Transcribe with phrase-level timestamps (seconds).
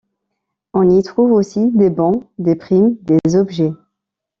[0.73, 3.71] On y trouve aussi des bons, des primes, des objets.